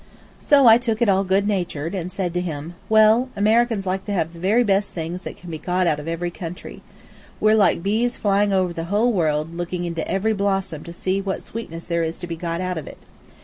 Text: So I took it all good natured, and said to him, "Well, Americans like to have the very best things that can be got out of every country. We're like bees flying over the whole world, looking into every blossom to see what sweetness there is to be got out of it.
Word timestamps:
So 0.39 0.65
I 0.65 0.79
took 0.79 0.99
it 1.03 1.09
all 1.09 1.23
good 1.23 1.45
natured, 1.47 1.93
and 1.93 2.11
said 2.11 2.33
to 2.33 2.41
him, 2.41 2.73
"Well, 2.89 3.29
Americans 3.35 3.85
like 3.85 4.03
to 4.05 4.11
have 4.13 4.33
the 4.33 4.39
very 4.39 4.63
best 4.63 4.95
things 4.95 5.21
that 5.21 5.37
can 5.37 5.51
be 5.51 5.59
got 5.59 5.85
out 5.85 5.99
of 5.99 6.07
every 6.07 6.31
country. 6.31 6.81
We're 7.39 7.53
like 7.53 7.83
bees 7.83 8.17
flying 8.17 8.51
over 8.51 8.73
the 8.73 8.85
whole 8.85 9.13
world, 9.13 9.55
looking 9.55 9.85
into 9.85 10.07
every 10.11 10.33
blossom 10.33 10.83
to 10.85 10.91
see 10.91 11.21
what 11.21 11.43
sweetness 11.43 11.85
there 11.85 12.01
is 12.03 12.17
to 12.17 12.25
be 12.25 12.35
got 12.35 12.61
out 12.61 12.79
of 12.79 12.87
it. 12.87 12.97